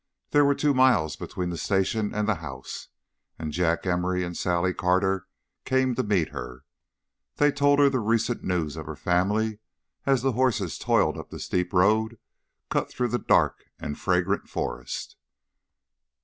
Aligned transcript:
There 0.31 0.43
were 0.45 0.55
two 0.55 0.73
miles 0.73 1.15
between 1.15 1.51
the 1.51 1.59
station 1.59 2.11
and 2.11 2.27
the 2.27 2.33
house, 2.41 2.87
and 3.37 3.51
Jack 3.51 3.85
Emory 3.85 4.23
and 4.23 4.35
Sally 4.35 4.73
Carter 4.73 5.27
came 5.63 5.93
to 5.93 6.01
meet 6.01 6.29
her. 6.29 6.65
They 7.35 7.51
told 7.51 7.77
her 7.77 7.87
the 7.87 7.99
recent 7.99 8.43
news 8.43 8.75
of 8.75 8.87
the 8.87 8.95
family 8.95 9.59
as 10.07 10.23
the 10.23 10.31
horses 10.31 10.79
toiled 10.79 11.19
up 11.19 11.29
the 11.29 11.37
steep 11.39 11.71
road 11.71 12.17
cut 12.71 12.89
through 12.89 13.09
the 13.09 13.19
dark 13.19 13.65
and 13.79 13.95
fragrant 13.95 14.49
forest. 14.49 15.17